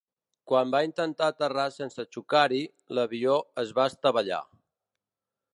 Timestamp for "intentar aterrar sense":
0.85-2.07